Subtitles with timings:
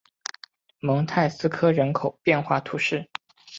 [0.79, 3.07] 蒙泰斯科人口变化图示